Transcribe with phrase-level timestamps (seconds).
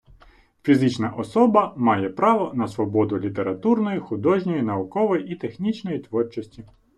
[0.63, 6.63] Фізична особа має право на свободу літературної, художньої, наукової і технічної творчості.